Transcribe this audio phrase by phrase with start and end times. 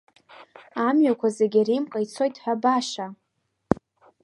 [0.87, 3.07] Амҩақәа зегь Римҟа ицоит ҳәа баша…